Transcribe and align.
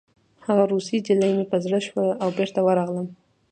هغه 0.45 0.63
روسۍ 0.71 0.97
نجلۍ 1.01 1.31
مې 1.37 1.45
په 1.51 1.57
زړه 1.65 1.79
شوه 1.87 2.05
او 2.21 2.29
بېرته 2.37 2.59
ورغلم 2.63 3.07